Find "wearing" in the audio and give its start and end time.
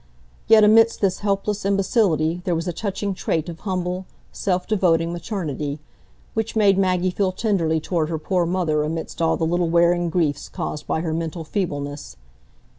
9.69-10.09